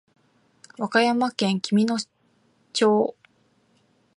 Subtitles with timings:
[0.79, 1.95] 和歌山県紀美野
[2.73, 3.15] 町